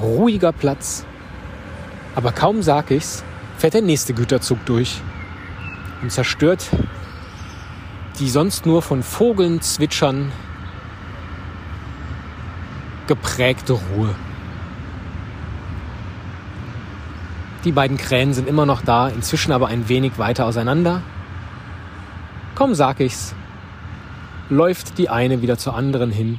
ruhiger 0.01 0.53
Platz. 0.53 1.05
Aber 2.15 2.31
kaum 2.31 2.63
sag 2.63 2.93
ich's, 2.93 3.25
fährt 3.59 3.75
der 3.75 3.83
nächste 3.83 4.15
Güterzug 4.15 4.65
durch 4.67 5.03
und 6.01 6.13
zerstört 6.13 6.71
die 8.19 8.31
sonst 8.31 8.67
nur 8.67 8.83
von 8.83 9.03
Vogeln 9.03 9.61
zwitschern 9.61 10.31
geprägte 13.07 13.75
Ruhe. 13.75 14.15
Die 17.65 17.73
beiden 17.73 17.97
Krähen 17.97 18.35
sind 18.35 18.49
immer 18.49 18.67
noch 18.67 18.83
da, 18.83 19.09
inzwischen 19.09 19.53
aber 19.53 19.69
ein 19.69 19.89
wenig 19.89 20.19
weiter 20.19 20.47
auseinander. 20.47 21.03
Komm, 22.55 22.75
sag 22.75 23.01
ich's, 23.01 23.35
läuft 24.49 24.99
die 24.99 25.09
eine 25.09 25.43
wieder 25.43 25.59
zur 25.59 25.75
anderen 25.75 26.11
hin. 26.11 26.39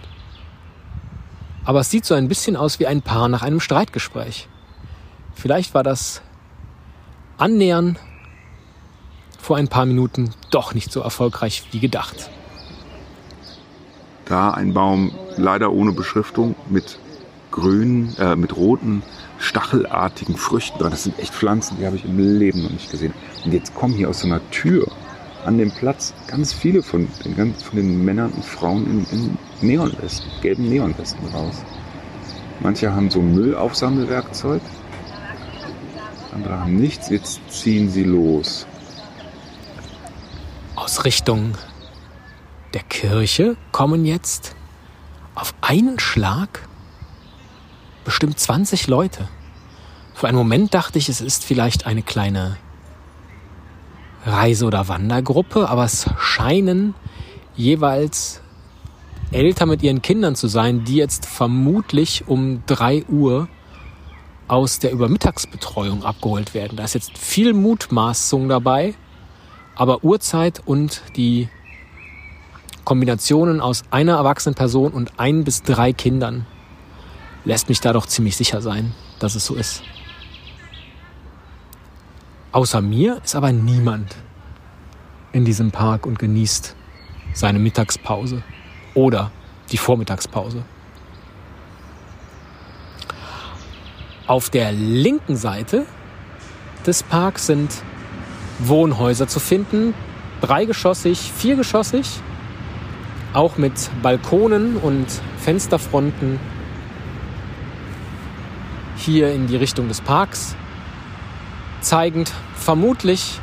Aber 1.65 1.79
es 1.79 1.89
sieht 1.89 2.05
so 2.05 2.13
ein 2.13 2.27
bisschen 2.27 2.55
aus 2.55 2.79
wie 2.79 2.87
ein 2.87 3.01
Paar 3.01 3.27
nach 3.27 3.41
einem 3.41 3.59
Streitgespräch. 3.59 4.47
Vielleicht 5.33 5.73
war 5.73 5.83
das 5.83 6.21
Annähern 7.37 7.97
vor 9.45 9.57
ein 9.57 9.67
paar 9.67 9.85
Minuten 9.85 10.31
doch 10.49 10.73
nicht 10.73 10.91
so 10.91 11.01
erfolgreich 11.01 11.65
wie 11.69 11.79
gedacht. 11.79 12.31
Da 14.25 14.49
ein 14.49 14.73
Baum 14.73 15.11
leider 15.37 15.71
ohne 15.71 15.91
Beschriftung 15.91 16.55
mit 16.67 16.97
grünen, 17.51 18.15
äh, 18.17 18.35
mit 18.35 18.57
roten, 18.57 19.03
stachelartigen 19.37 20.35
Früchten 20.35 20.79
dran. 20.79 20.89
Das 20.89 21.03
sind 21.03 21.19
echt 21.19 21.31
Pflanzen, 21.31 21.77
die 21.79 21.85
habe 21.85 21.95
ich 21.95 22.05
im 22.05 22.39
Leben 22.39 22.63
noch 22.63 22.71
nicht 22.71 22.89
gesehen. 22.89 23.13
Und 23.45 23.53
jetzt 23.53 23.75
kommen 23.75 23.93
hier 23.93 24.09
aus 24.09 24.21
so 24.21 24.27
einer 24.27 24.41
Tür 24.49 24.87
an 25.45 25.59
dem 25.59 25.69
Platz 25.69 26.15
ganz 26.25 26.51
viele 26.51 26.81
von 26.81 27.07
den, 27.23 27.53
von 27.53 27.75
den 27.75 28.03
Männern 28.03 28.31
und 28.31 28.43
Frauen 28.43 29.05
in, 29.11 29.19
in 29.19 29.37
Neonwesten, 29.61 30.27
gelben 30.41 30.67
Neonwesten 30.69 31.23
raus. 31.27 31.63
Manche 32.61 32.91
haben 32.91 33.11
so 33.11 33.21
Müllaufsammelwerkzeug, 33.21 34.61
andere 36.33 36.61
haben 36.61 36.77
nichts. 36.77 37.09
Jetzt 37.09 37.41
ziehen 37.51 37.91
sie 37.91 38.05
los 38.05 38.65
aus 40.85 41.03
Richtung 41.03 41.53
der 42.75 42.83
Kirche 42.83 43.57
kommen 43.71 44.05
jetzt 44.05 44.55
auf 45.33 45.55
einen 45.61 45.97
Schlag 45.97 46.69
bestimmt 48.03 48.39
20 48.39 48.85
Leute. 48.85 49.27
Für 50.13 50.27
einen 50.27 50.37
Moment 50.37 50.75
dachte 50.75 50.99
ich, 50.99 51.09
es 51.09 51.21
ist 51.21 51.43
vielleicht 51.43 51.87
eine 51.87 52.03
kleine 52.03 52.57
Reise- 54.27 54.67
oder 54.67 54.87
Wandergruppe, 54.87 55.67
aber 55.69 55.85
es 55.85 56.07
scheinen 56.19 56.93
jeweils 57.55 58.41
Eltern 59.31 59.69
mit 59.69 59.81
ihren 59.81 60.03
Kindern 60.03 60.35
zu 60.35 60.47
sein, 60.47 60.83
die 60.83 60.97
jetzt 60.97 61.25
vermutlich 61.25 62.27
um 62.27 62.61
3 62.67 63.05
Uhr 63.05 63.47
aus 64.47 64.77
der 64.77 64.91
Übermittagsbetreuung 64.91 66.03
abgeholt 66.03 66.53
werden. 66.53 66.77
Da 66.77 66.83
ist 66.83 66.93
jetzt 66.93 67.17
viel 67.17 67.55
Mutmaßung 67.55 68.47
dabei, 68.47 68.93
aber 69.75 70.03
Uhrzeit 70.03 70.61
und 70.65 71.01
die 71.15 71.49
Kombinationen 72.83 73.61
aus 73.61 73.83
einer 73.91 74.13
erwachsenen 74.13 74.55
Person 74.55 74.93
und 74.93 75.19
ein 75.19 75.43
bis 75.43 75.63
drei 75.63 75.91
Kindern 75.91 76.45
lässt 77.43 77.69
mich 77.69 77.81
da 77.81 77.93
doch 77.93 78.05
ziemlich 78.05 78.37
sicher 78.37 78.61
sein, 78.61 78.93
dass 79.19 79.35
es 79.35 79.45
so 79.45 79.55
ist. 79.55 79.83
Außer 82.51 82.81
mir 82.81 83.21
ist 83.23 83.35
aber 83.35 83.51
niemand 83.51 84.15
in 85.33 85.43
diesem 85.43 85.71
Park 85.71 86.05
und 86.05 86.19
genießt 86.19 86.75
seine 87.33 87.59
Mittagspause 87.59 88.43
oder 88.93 89.31
die 89.71 89.77
Vormittagspause. 89.77 90.63
Auf 94.27 94.49
der 94.49 94.71
linken 94.71 95.35
Seite 95.35 95.85
des 96.85 97.03
Parks 97.03 97.47
sind 97.47 97.71
Wohnhäuser 98.59 99.27
zu 99.27 99.39
finden, 99.39 99.93
dreigeschossig, 100.41 101.31
viergeschossig, 101.35 102.07
auch 103.33 103.57
mit 103.57 103.89
Balkonen 104.01 104.77
und 104.77 105.07
Fensterfronten. 105.37 106.39
Hier 108.97 109.33
in 109.33 109.47
die 109.47 109.57
Richtung 109.57 109.87
des 109.87 110.01
Parks, 110.01 110.55
zeigend 111.81 112.31
vermutlich, 112.55 113.39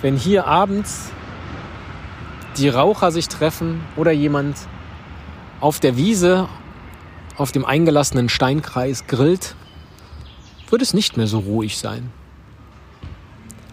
wenn 0.00 0.16
hier 0.16 0.46
abends 0.46 1.10
die 2.56 2.68
Raucher 2.68 3.10
sich 3.10 3.28
treffen 3.28 3.80
oder 3.96 4.12
jemand 4.12 4.56
auf 5.60 5.80
der 5.80 5.96
Wiese 5.96 6.48
auf 7.36 7.52
dem 7.52 7.64
eingelassenen 7.64 8.28
Steinkreis 8.28 9.06
grillt, 9.06 9.54
wird 10.70 10.82
es 10.82 10.94
nicht 10.94 11.16
mehr 11.16 11.26
so 11.26 11.38
ruhig 11.40 11.78
sein. 11.78 12.10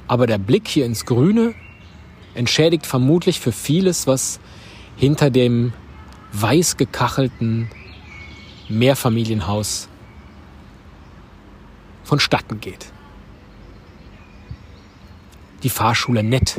Aber 0.10 0.25
der 0.25 0.39
Blick 0.39 0.68
hier 0.68 0.88
ins 0.88 1.06
Grüne 1.06 1.54
entschädigt 2.34 2.88
vermutlich 2.88 3.39
für 3.39 3.51
vieles, 3.51 4.08
was 4.08 4.39
hinter 4.98 5.30
dem 5.30 5.72
weiß 6.34 6.78
gekachelten 6.78 7.70
Mehrfamilienhaus 8.70 9.88
vonstatten 12.04 12.60
geht. 12.60 12.92
Die 15.62 15.70
Fahrschule 15.70 16.24
Nett 16.24 16.56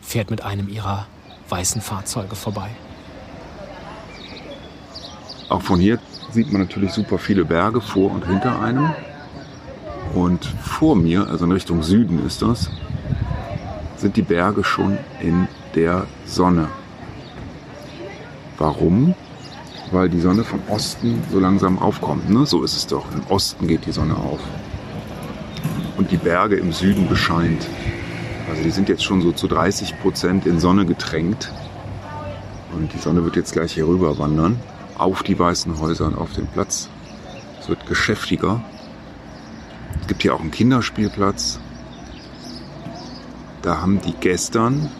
fährt 0.00 0.30
mit 0.30 0.42
einem 0.42 0.68
ihrer 0.68 1.08
weißen 1.48 1.80
Fahrzeuge 1.80 2.36
vorbei. 2.36 2.70
Auch 5.48 5.62
von 5.62 5.80
hier 5.80 5.98
sieht 6.30 6.52
man 6.52 6.62
natürlich 6.62 6.92
super 6.92 7.18
viele 7.18 7.44
Berge 7.44 7.80
vor 7.80 8.12
und 8.12 8.24
hinter 8.26 8.62
einem. 8.62 8.94
Und 10.14 10.44
vor 10.44 10.96
mir, 10.96 11.28
also 11.28 11.44
in 11.44 11.52
Richtung 11.52 11.82
Süden 11.82 12.24
ist 12.26 12.42
das, 12.42 12.70
sind 13.96 14.16
die 14.16 14.22
Berge 14.22 14.64
schon 14.64 14.98
in 15.20 15.48
der 15.74 16.06
Sonne. 16.24 16.68
Warum? 18.58 19.14
Weil 19.92 20.08
die 20.08 20.20
Sonne 20.20 20.44
vom 20.44 20.60
Osten 20.68 21.22
so 21.30 21.38
langsam 21.38 21.78
aufkommt. 21.78 22.30
Ne? 22.30 22.46
So 22.46 22.62
ist 22.62 22.76
es 22.76 22.86
doch. 22.86 23.04
Im 23.12 23.22
Osten 23.28 23.66
geht 23.66 23.86
die 23.86 23.92
Sonne 23.92 24.16
auf. 24.16 24.40
Und 25.96 26.10
die 26.10 26.16
Berge 26.16 26.56
im 26.56 26.72
Süden 26.72 27.08
bescheint. 27.08 27.66
Also 28.48 28.62
die 28.62 28.70
sind 28.70 28.88
jetzt 28.88 29.04
schon 29.04 29.22
so 29.22 29.32
zu 29.32 29.48
30 29.48 30.00
Prozent 30.00 30.46
in 30.46 30.60
Sonne 30.60 30.86
getränkt. 30.86 31.52
Und 32.74 32.92
die 32.92 32.98
Sonne 32.98 33.24
wird 33.24 33.36
jetzt 33.36 33.52
gleich 33.52 33.72
hier 33.72 33.86
rüber 33.86 34.18
wandern. 34.18 34.58
Auf 34.98 35.22
die 35.22 35.38
weißen 35.38 35.78
Häuser 35.80 36.06
und 36.06 36.16
auf 36.16 36.32
den 36.32 36.46
Platz. 36.46 36.88
Es 37.60 37.68
wird 37.68 37.86
geschäftiger. 37.86 38.62
Es 40.00 40.06
gibt 40.08 40.22
hier 40.22 40.34
auch 40.34 40.40
einen 40.40 40.50
Kinderspielplatz. 40.50 41.60
Da 43.62 43.80
haben 43.80 44.00
die 44.00 44.14
gestern, 44.20 44.90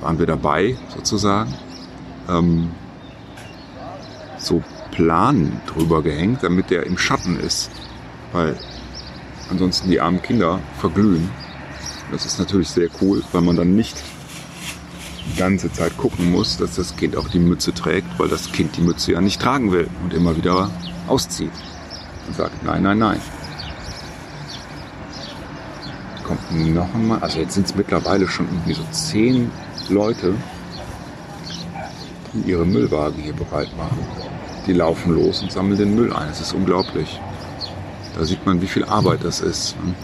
waren 0.00 0.18
wir 0.18 0.26
dabei 0.26 0.76
sozusagen, 0.94 1.54
ähm, 2.28 2.70
so 4.38 4.62
Plan 4.90 5.60
drüber 5.66 6.02
gehängt, 6.02 6.42
damit 6.42 6.70
der 6.70 6.86
im 6.86 6.98
Schatten 6.98 7.38
ist. 7.38 7.70
Weil 8.32 8.58
ansonsten 9.50 9.90
die 9.90 10.00
armen 10.00 10.22
Kinder 10.22 10.60
verglühen. 10.78 11.30
Das 12.10 12.26
ist 12.26 12.38
natürlich 12.38 12.68
sehr 12.68 12.88
cool, 13.00 13.22
weil 13.32 13.40
man 13.42 13.56
dann 13.56 13.74
nicht 13.74 14.02
die 15.26 15.38
ganze 15.38 15.72
Zeit 15.72 15.96
gucken 15.96 16.30
muss, 16.30 16.58
dass 16.58 16.76
das 16.76 16.96
Kind 16.96 17.16
auch 17.16 17.28
die 17.28 17.38
Mütze 17.38 17.72
trägt, 17.72 18.18
weil 18.18 18.28
das 18.28 18.52
Kind 18.52 18.76
die 18.76 18.82
Mütze 18.82 19.12
ja 19.12 19.20
nicht 19.20 19.40
tragen 19.40 19.72
will 19.72 19.88
und 20.02 20.12
immer 20.12 20.36
wieder 20.36 20.70
auszieht 21.08 21.52
und 22.26 22.36
sagt, 22.36 22.62
nein, 22.64 22.82
nein, 22.82 22.98
nein. 22.98 23.20
Kommt 26.24 26.40
noch 26.52 26.94
einmal, 26.94 27.18
also 27.20 27.38
jetzt 27.38 27.54
sind 27.54 27.66
es 27.66 27.74
mittlerweile 27.74 28.28
schon 28.28 28.46
irgendwie 28.46 28.74
so 28.74 28.82
zehn 28.90 29.50
Leute, 29.88 30.34
die 32.32 32.50
ihre 32.50 32.64
Müllwagen 32.64 33.22
hier 33.22 33.32
bereit 33.32 33.68
machen. 33.76 33.98
Die 34.66 34.72
laufen 34.72 35.14
los 35.14 35.42
und 35.42 35.50
sammeln 35.50 35.78
den 35.78 35.94
Müll 35.94 36.12
ein. 36.12 36.28
Es 36.28 36.40
ist 36.40 36.52
unglaublich. 36.52 37.20
Da 38.16 38.24
sieht 38.24 38.44
man, 38.46 38.60
wie 38.62 38.66
viel 38.66 38.84
Arbeit 38.84 39.24
das 39.24 39.40
ist. 39.40 39.76
Ne? 39.84 39.94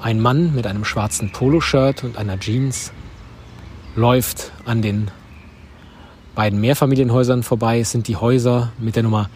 Ein 0.00 0.20
Mann 0.20 0.54
mit 0.54 0.66
einem 0.66 0.84
schwarzen 0.84 1.32
Poloshirt 1.32 2.04
und 2.04 2.16
einer 2.16 2.38
Jeans 2.38 2.92
läuft 3.96 4.52
an 4.64 4.82
den 4.82 5.10
beiden 6.34 6.60
Mehrfamilienhäusern 6.60 7.42
vorbei. 7.42 7.80
Es 7.80 7.90
sind 7.90 8.06
die 8.08 8.16
Häuser 8.16 8.72
mit 8.78 8.94
der 8.94 9.02
Nummer 9.02 9.30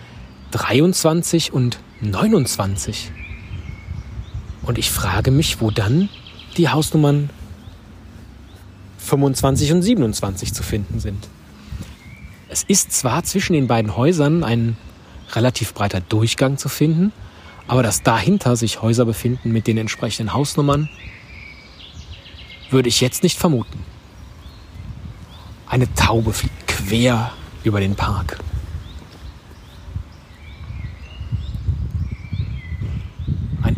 23 0.53 1.53
und 1.53 1.79
29. 2.01 3.11
Und 4.63 4.79
ich 4.79 4.91
frage 4.91 5.31
mich, 5.31 5.61
wo 5.61 5.71
dann 5.71 6.09
die 6.57 6.69
Hausnummern 6.69 7.31
25 8.99 9.73
und 9.73 9.83
27 9.83 10.53
zu 10.53 10.63
finden 10.63 11.01
sind. 11.01 11.29
Es 12.49 12.65
ist 12.65 12.93
zwar 12.93 13.23
zwischen 13.23 13.53
den 13.55 13.67
beiden 13.67 13.97
Häusern 13.97 14.45
ein 14.45 14.77
relativ 15.33 15.73
breiter 15.75 16.01
Durchgang 16.01 16.59
zu 16.59 16.69
finden, 16.69 17.13
aber 17.69 17.83
dass 17.83 18.03
dahinter 18.03 18.57
sich 18.57 18.83
Häuser 18.83 19.05
befinden 19.05 19.53
mit 19.53 19.67
den 19.67 19.79
entsprechenden 19.79 20.35
Hausnummern, 20.35 20.89
würde 22.71 22.89
ich 22.89 23.01
jetzt 23.01 23.23
nicht 23.23 23.39
vermuten. 23.39 23.85
Eine 25.69 25.93
Taube 25.95 26.33
fliegt 26.33 26.67
quer 26.67 27.33
über 27.63 27.81
den 27.81 27.95
Park. 27.95 28.39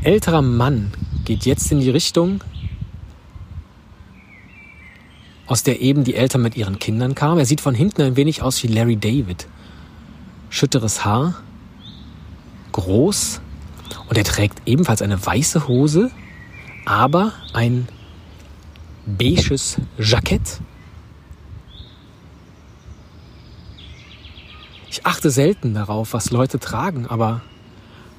Älterer 0.05 0.43
Mann 0.43 0.93
geht 1.25 1.47
jetzt 1.47 1.71
in 1.71 1.81
die 1.81 1.91
Richtung, 1.91 2.43
aus 5.47 5.63
der 5.63 5.81
eben 5.81 6.05
die 6.05 6.15
Eltern 6.15 6.43
mit 6.43 6.57
ihren 6.57 6.79
Kindern 6.79 7.15
kamen. 7.15 7.39
Er 7.39 7.47
sieht 7.47 7.61
von 7.61 7.75
hinten 7.75 8.03
ein 8.03 8.17
wenig 8.17 8.43
aus 8.43 8.63
wie 8.63 8.69
Larry 8.69 8.97
David. 8.97 9.47
Schütteres 10.51 11.05
Haar, 11.05 11.35
groß 12.73 13.41
und 14.09 14.19
er 14.19 14.25
trägt 14.25 14.63
ebenfalls 14.67 15.03
eine 15.03 15.25
weiße 15.25 15.69
Hose, 15.69 16.11
aber 16.85 17.33
ein 17.53 17.89
beiges 19.07 19.79
Jackett. 19.99 20.61
Ich 24.91 25.07
achte 25.07 25.31
selten 25.31 25.75
darauf, 25.75 26.13
was 26.13 26.31
Leute 26.31 26.59
tragen, 26.59 27.07
aber 27.07 27.41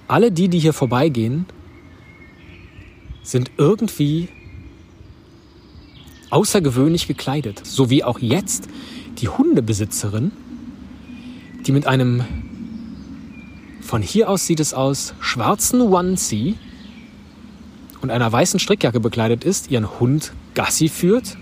alle 0.07 0.31
die, 0.31 0.49
die 0.49 0.59
hier 0.59 0.73
vorbeigehen, 0.73 1.45
sind 3.23 3.51
irgendwie 3.57 4.29
außergewöhnlich 6.29 7.07
gekleidet, 7.07 7.61
so 7.63 7.89
wie 7.89 8.03
auch 8.03 8.19
jetzt 8.19 8.67
die 9.19 9.29
Hundebesitzerin, 9.29 10.31
die 11.65 11.71
mit 11.71 11.87
einem, 11.87 12.23
von 13.81 14.01
hier 14.01 14.29
aus 14.29 14.45
sieht 14.45 14.59
es 14.59 14.73
aus, 14.73 15.13
schwarzen 15.19 15.81
Onesie 15.81 16.55
und 18.01 18.11
einer 18.11 18.31
weißen 18.31 18.59
Strickjacke 18.59 18.99
bekleidet 18.99 19.43
ist, 19.43 19.71
ihren 19.71 19.99
Hund 19.99 20.33
Gassi 20.55 20.89
führt 20.89 21.37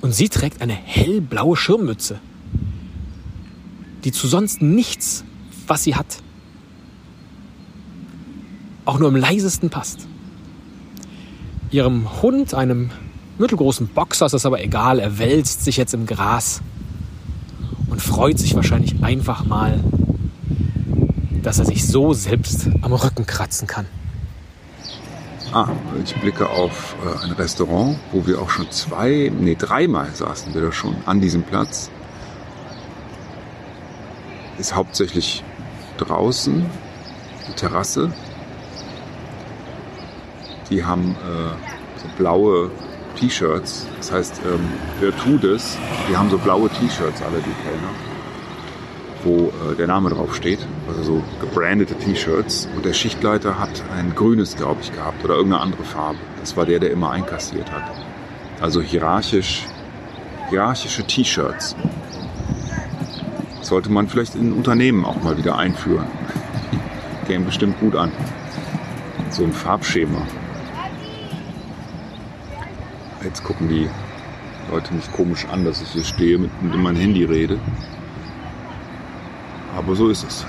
und 0.00 0.14
sie 0.14 0.28
trägt 0.28 0.62
eine 0.62 0.72
hellblaue 0.72 1.56
Schirmmütze, 1.56 2.20
die 4.04 4.12
zu 4.12 4.28
sonst 4.28 4.62
nichts, 4.62 5.24
was 5.66 5.84
sie 5.84 5.96
hat, 5.96 6.22
auch 8.84 8.98
nur 8.98 9.08
im 9.08 9.16
leisesten 9.16 9.68
passt. 9.68 10.06
Ihrem 11.70 12.22
Hund, 12.22 12.54
einem 12.54 12.90
mittelgroßen 13.36 13.88
Boxer 13.88 14.26
ist 14.26 14.32
das 14.32 14.46
aber 14.46 14.62
egal. 14.62 14.98
Er 14.98 15.18
wälzt 15.18 15.64
sich 15.64 15.76
jetzt 15.76 15.92
im 15.92 16.06
Gras 16.06 16.62
und 17.90 18.00
freut 18.00 18.38
sich 18.38 18.54
wahrscheinlich 18.54 19.02
einfach 19.02 19.44
mal, 19.44 19.78
dass 21.42 21.58
er 21.58 21.66
sich 21.66 21.86
so 21.86 22.14
selbst 22.14 22.68
am 22.80 22.92
Rücken 22.92 23.26
kratzen 23.26 23.68
kann. 23.68 23.86
Ah, 25.52 25.68
ich 26.04 26.14
blicke 26.16 26.48
auf 26.48 26.94
äh, 27.04 27.24
ein 27.24 27.32
Restaurant, 27.32 27.98
wo 28.12 28.26
wir 28.26 28.40
auch 28.40 28.50
schon 28.50 28.70
zwei, 28.70 29.32
nee, 29.34 29.56
dreimal 29.58 30.14
saßen 30.14 30.52
wir 30.52 30.60
da 30.60 30.72
schon 30.72 30.94
an 31.06 31.22
diesem 31.22 31.42
Platz. 31.42 31.90
Ist 34.58 34.74
hauptsächlich 34.74 35.42
draußen, 35.96 36.66
die 37.48 37.52
Terrasse. 37.52 38.12
Die 40.70 40.84
haben 40.84 41.16
äh, 41.24 41.98
so 41.98 42.06
blaue 42.18 42.70
T-Shirts. 43.16 43.86
Das 43.96 44.12
heißt, 44.12 44.40
ähm, 44.44 44.60
wer 45.00 45.16
tut 45.16 45.44
es? 45.44 45.76
Die 46.08 46.16
haben 46.16 46.30
so 46.30 46.38
blaue 46.38 46.68
T-Shirts, 46.68 47.22
alle 47.22 47.38
die 47.38 47.54
Kellner. 47.62 47.90
wo 49.24 49.52
äh, 49.70 49.74
der 49.76 49.86
Name 49.86 50.10
drauf 50.10 50.34
steht, 50.34 50.60
also 50.86 51.02
so 51.02 51.22
gebrandete 51.40 51.94
T-Shirts. 51.94 52.68
Und 52.76 52.84
der 52.84 52.92
Schichtleiter 52.92 53.58
hat 53.58 53.82
ein 53.96 54.14
grünes, 54.14 54.56
glaube 54.56 54.80
ich, 54.82 54.92
gehabt 54.92 55.24
oder 55.24 55.34
irgendeine 55.34 55.62
andere 55.62 55.84
Farbe. 55.84 56.18
Das 56.40 56.56
war 56.56 56.66
der, 56.66 56.78
der 56.78 56.90
immer 56.90 57.10
einkassiert 57.10 57.70
hat. 57.72 57.82
Also 58.60 58.80
hierarchisch, 58.80 59.66
hierarchische 60.50 61.04
T-Shirts. 61.04 61.74
Sollte 63.60 63.90
man 63.90 64.08
vielleicht 64.08 64.34
in 64.34 64.52
Unternehmen 64.52 65.04
auch 65.04 65.22
mal 65.22 65.36
wieder 65.36 65.58
einführen. 65.58 66.06
Käme 67.26 67.46
bestimmt 67.46 67.78
gut 67.80 67.96
an. 67.96 68.12
So 69.30 69.44
ein 69.44 69.52
Farbschema. 69.52 70.22
Jetzt 73.28 73.44
gucken 73.44 73.68
die 73.68 73.90
Leute 74.70 74.94
mich 74.94 75.12
komisch 75.12 75.46
an, 75.52 75.62
dass 75.62 75.82
ich 75.82 75.90
hier 75.90 76.02
stehe 76.02 76.38
und 76.38 76.62
mit 76.62 76.74
meinem 76.76 76.96
Handy 76.96 77.24
rede. 77.24 77.58
Aber 79.76 79.94
so 79.94 80.08
ist 80.08 80.24
es. 80.26 80.46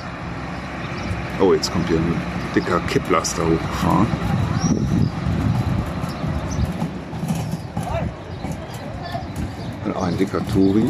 Oh, 1.41 1.53
jetzt 1.53 1.73
kommt 1.73 1.89
hier 1.89 1.97
ein 1.97 2.15
dicker 2.55 2.79
Kipplaster 2.87 3.43
hochgefahren. 3.43 4.07
Ein 10.01 10.17
dicker 10.17 10.39
Touri. 10.47 10.85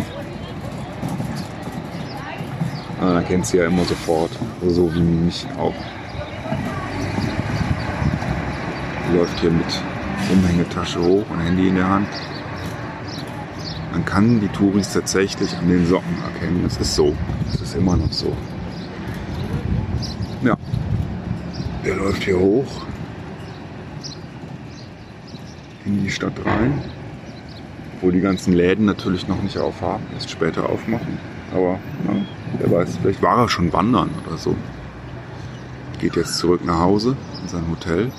Ah, 3.01 3.13
dann 3.13 3.25
kennt 3.25 3.47
sie 3.47 3.57
ja 3.57 3.65
immer 3.65 3.83
sofort. 3.85 4.29
So 4.67 4.93
wie 4.93 5.01
mich 5.01 5.47
auch. 5.57 5.73
Die 9.07 9.17
läuft 9.17 9.39
hier 9.39 9.49
mit 9.49 9.81
Umhängetasche 10.29 11.01
hoch 11.01 11.25
und 11.29 11.39
Handy 11.39 11.67
in 11.67 11.75
der 11.75 11.89
Hand. 11.89 12.07
Man 13.91 14.05
kann 14.05 14.39
die 14.39 14.47
Touris 14.49 14.93
tatsächlich 14.93 15.57
an 15.57 15.67
den 15.67 15.85
Socken 15.85 16.15
erkennen. 16.23 16.61
Das 16.63 16.77
ist 16.77 16.95
so. 16.95 17.15
Das 17.51 17.61
ist 17.61 17.75
immer 17.75 17.97
noch 17.97 18.11
so. 18.11 18.35
Ja. 20.43 20.55
Der 21.83 21.95
läuft 21.95 22.23
hier 22.23 22.39
hoch 22.39 22.85
in 25.85 26.03
die 26.03 26.11
Stadt 26.11 26.33
rein, 26.45 26.81
wo 28.01 28.11
die 28.11 28.21
ganzen 28.21 28.53
Läden 28.53 28.85
natürlich 28.85 29.27
noch 29.27 29.41
nicht 29.41 29.57
aufhaben, 29.57 30.03
erst 30.13 30.29
später 30.29 30.69
aufmachen. 30.69 31.17
Aber 31.51 31.79
ja, 32.07 32.15
wer 32.59 32.71
weiß, 32.71 32.97
vielleicht 33.01 33.21
war 33.21 33.39
er 33.39 33.49
schon 33.49 33.73
wandern 33.73 34.11
oder 34.27 34.37
so. 34.37 34.55
Geht 35.99 36.15
jetzt 36.15 36.37
zurück 36.37 36.63
nach 36.63 36.79
Hause 36.79 37.17
in 37.41 37.47
sein 37.47 37.63
Hotel. 37.69 38.11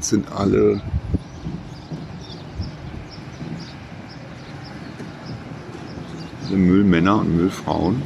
Jetzt 0.00 0.08
sind 0.08 0.32
alle 0.32 0.80
Müllmänner 6.48 7.16
und 7.16 7.36
Müllfrauen 7.36 8.00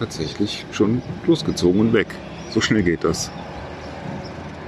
tatsächlich 0.00 0.66
schon 0.72 1.00
losgezogen 1.28 1.80
und 1.80 1.92
weg. 1.92 2.08
So 2.50 2.60
schnell 2.60 2.82
geht 2.82 3.04
das. 3.04 3.30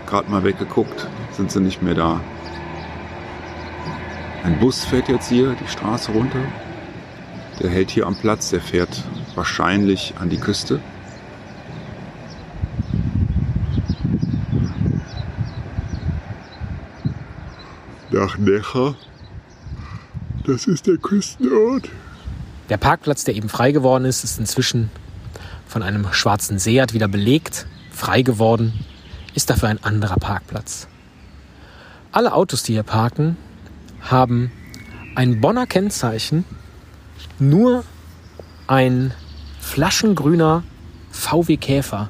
Gerade 0.06 0.30
mal 0.30 0.44
weggeguckt, 0.44 1.08
sind 1.32 1.50
sie 1.50 1.58
nicht 1.58 1.82
mehr 1.82 1.94
da. 1.94 2.20
Ein 4.44 4.60
Bus 4.60 4.84
fährt 4.84 5.08
jetzt 5.08 5.28
hier 5.28 5.56
die 5.60 5.68
Straße 5.68 6.12
runter. 6.12 6.44
Der 7.58 7.68
hält 7.68 7.90
hier 7.90 8.06
am 8.06 8.14
Platz, 8.14 8.50
der 8.50 8.60
fährt 8.60 9.02
wahrscheinlich 9.34 10.14
an 10.20 10.30
die 10.30 10.38
Küste. 10.38 10.78
Nach 18.22 18.38
Necha. 18.38 18.94
Das 20.46 20.68
ist 20.68 20.86
der 20.86 20.96
Küstenort. 20.96 21.88
Der 22.68 22.76
Parkplatz, 22.76 23.24
der 23.24 23.34
eben 23.34 23.48
frei 23.48 23.72
geworden 23.72 24.04
ist, 24.04 24.22
ist 24.22 24.38
inzwischen 24.38 24.92
von 25.66 25.82
einem 25.82 26.06
schwarzen 26.12 26.60
Seat 26.60 26.94
wieder 26.94 27.08
belegt, 27.08 27.66
frei 27.90 28.22
geworden, 28.22 28.84
ist 29.34 29.50
dafür 29.50 29.70
ein 29.70 29.82
anderer 29.82 30.18
Parkplatz. 30.18 30.86
Alle 32.12 32.32
Autos, 32.32 32.62
die 32.62 32.74
hier 32.74 32.84
parken, 32.84 33.36
haben 34.02 34.52
ein 35.16 35.40
Bonner 35.40 35.66
Kennzeichen, 35.66 36.44
nur 37.40 37.82
ein 38.68 39.12
flaschengrüner 39.58 40.62
VW 41.10 41.56
Käfer. 41.56 42.08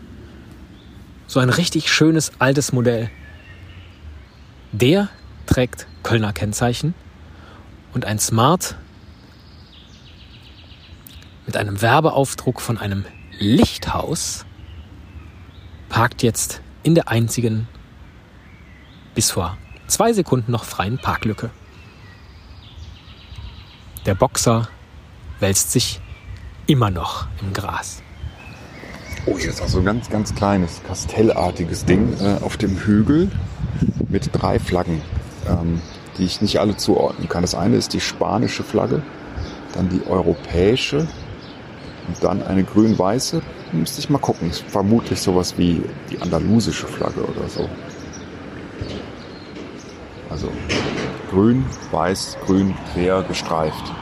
So 1.27 1.41
ein 1.41 1.49
richtig 1.49 1.91
schönes 1.91 2.33
altes 2.39 2.71
Modell. 2.71 3.09
Der 4.73 5.09
trägt 5.47 5.87
Kölner 6.03 6.33
Kennzeichen 6.33 6.95
und 7.95 8.05
ein 8.05 8.19
Smart 8.19 8.77
mit 11.47 11.57
einem 11.57 11.81
Werbeaufdruck 11.83 12.61
von 12.61 12.79
einem 12.79 13.05
Lichthaus 13.39 14.45
parkt 15.89 16.23
jetzt 16.23 16.61
in 16.83 16.95
der 16.95 17.09
einzigen 17.09 17.69
bis 19.15 19.31
vor 19.31 19.59
zwei 19.87 20.13
Sekunden 20.13 20.53
noch 20.53 20.65
freien 20.65 20.99
Parklücke. 20.99 21.51
Der 24.07 24.15
Boxer 24.15 24.69
wälzt 25.39 25.71
sich 25.71 26.01
immer 26.67 26.91
noch 26.91 27.27
im 27.41 27.53
Gras. 27.53 28.03
Oh, 29.27 29.39
hier 29.39 29.51
ist 29.51 29.61
auch 29.61 29.69
so 29.69 29.79
ein 29.79 29.85
ganz, 29.85 30.11
ganz 30.11 30.35
kleines, 30.35 30.83
kastellartiges 30.85 31.85
Ding 31.85 32.17
äh, 32.21 32.39
auf 32.43 32.57
dem 32.57 32.77
Hügel 32.79 33.31
mit 34.09 34.31
drei 34.33 34.59
Flaggen, 34.59 35.01
ähm, 35.49 35.81
die 36.19 36.25
ich 36.25 36.41
nicht 36.41 36.61
alle 36.61 36.77
zuordnen 36.77 37.29
kann. 37.29 37.43
Das 37.43 37.55
eine 37.55 37.77
ist 37.77 37.93
die 37.93 38.01
spanische 38.01 38.63
Flagge, 38.63 39.03
dann 39.75 39.89
die 39.89 40.03
europäische 40.09 41.07
und 42.09 42.23
dann 42.23 42.43
eine 42.43 42.65
grün-weiße. 42.65 43.43
Müsste 43.73 44.01
ich 44.01 44.11
mal 44.11 44.19
gucken. 44.19 44.51
Ist 44.51 44.63
vermutlich 44.63 45.21
sowas 45.21 45.57
wie 45.57 45.83
die 46.11 46.21
andalusische 46.21 46.87
Flagge 46.87 47.23
oder 47.23 47.49
so. 47.49 47.69
Also 50.29 50.51
grün, 51.31 51.65
weiß, 51.91 52.39
grün, 52.45 52.75
quer 52.93 53.23
gestreift. 53.23 53.93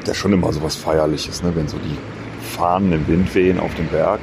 Das 0.00 0.10
ist 0.10 0.16
schon 0.16 0.32
immer 0.32 0.52
so 0.52 0.62
was 0.62 0.74
Feierliches, 0.74 1.42
ne? 1.42 1.54
wenn 1.54 1.68
so 1.68 1.76
die 1.78 1.96
Fahnen 2.56 2.92
im 2.92 3.06
Wind 3.06 3.34
wehen 3.34 3.60
auf 3.60 3.74
dem 3.74 3.86
Berg. 3.88 4.20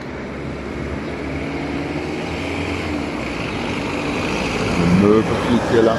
Eine 4.75 5.08
Möwe 5.08 5.23
fliegt 5.47 5.57
hier 5.71 5.84
lang. 5.84 5.97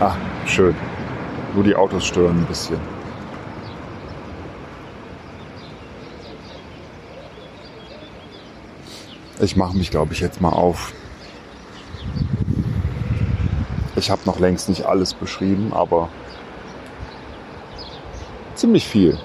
Ah, 0.00 0.14
schön. 0.46 0.74
Nur 1.54 1.64
die 1.64 1.74
Autos 1.74 2.06
stören 2.06 2.38
ein 2.38 2.46
bisschen. 2.46 2.78
Ich 9.40 9.56
mache 9.56 9.76
mich, 9.76 9.90
glaube 9.90 10.12
ich, 10.12 10.20
jetzt 10.20 10.40
mal 10.40 10.50
auf. 10.50 10.92
Ich 13.96 14.10
habe 14.10 14.22
noch 14.24 14.38
längst 14.38 14.68
nicht 14.68 14.84
alles 14.86 15.14
beschrieben, 15.14 15.72
aber 15.72 16.08
ziemlich 18.54 18.86
viel. 18.86 19.18